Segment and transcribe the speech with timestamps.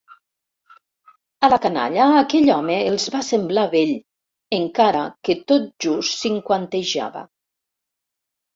[1.47, 3.93] A la canalla aquell home els va semblar vell,
[4.61, 7.25] encara que tot just cinquantejava.